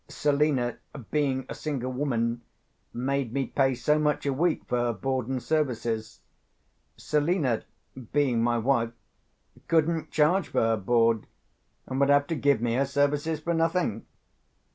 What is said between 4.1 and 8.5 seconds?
a week for her board and services. Selina, being